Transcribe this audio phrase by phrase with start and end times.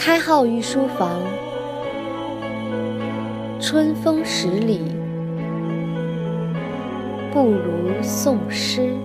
[0.00, 1.20] 开号御书房，
[3.60, 4.80] 春风十里，
[7.32, 8.96] 不如送诗。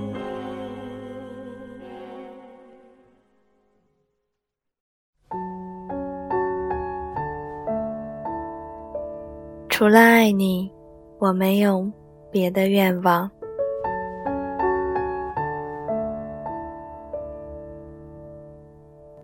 [9.68, 10.72] 除了爱你，
[11.18, 11.92] 我没有
[12.32, 13.30] 别的愿望。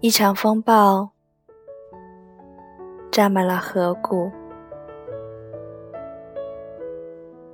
[0.02, 1.10] 一场风暴
[3.20, 4.32] 占满了河谷，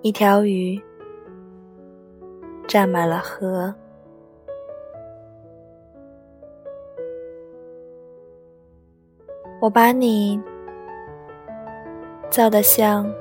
[0.03, 0.79] 一条鱼
[2.67, 3.73] 占满了河，
[9.59, 10.39] 我把你。
[12.29, 13.11] 造得像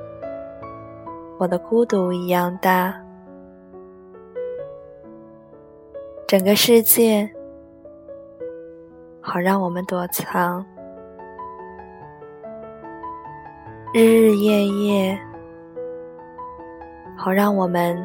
[1.39, 2.95] 我的孤独一样大，
[6.27, 7.27] 整个世界
[9.23, 10.63] 好让我们躲藏，
[13.97, 15.17] 日日夜夜
[17.17, 17.97] 好让我们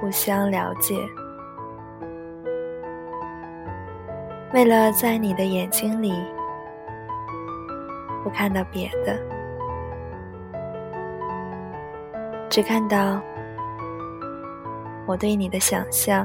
[0.00, 0.96] 互相了解。
[4.54, 6.14] 为了在你的眼睛里。
[8.24, 9.18] 不看到别的，
[12.48, 13.20] 只看到
[15.06, 16.24] 我对你的想象，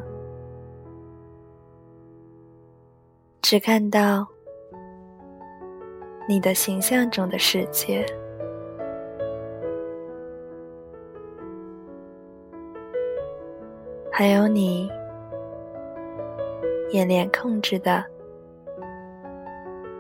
[3.42, 4.28] 只看到
[6.28, 8.06] 你的形象中的世界，
[14.12, 14.90] 还有你
[16.92, 18.04] 眼帘控制的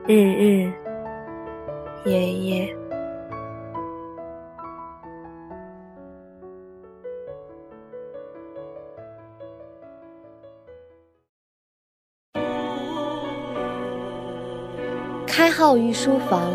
[0.05, 0.71] 日日。
[2.05, 2.77] 夜夜，
[15.37, 16.51] 开号御书房，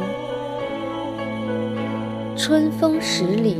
[2.36, 3.56] 春风十里，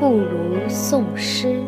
[0.00, 1.60] 不如宋诗。